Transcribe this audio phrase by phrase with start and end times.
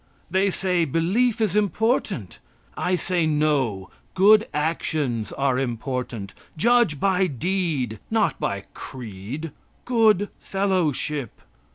[0.31, 2.39] They say, "Belief is important."
[2.75, 6.33] I say no, good actions are important.
[6.57, 9.51] Judge by deed, not by creed,
[9.85, 11.39] good fellowship.